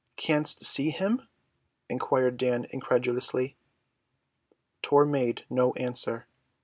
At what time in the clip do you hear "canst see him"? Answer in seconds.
0.15-1.27